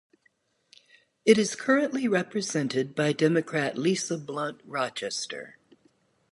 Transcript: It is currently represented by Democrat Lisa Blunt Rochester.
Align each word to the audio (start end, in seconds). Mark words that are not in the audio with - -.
It 1.25 1.37
is 1.37 1.53
currently 1.55 2.07
represented 2.07 2.95
by 2.95 3.13
Democrat 3.13 3.77
Lisa 3.77 4.17
Blunt 4.17 4.59
Rochester. 4.65 5.59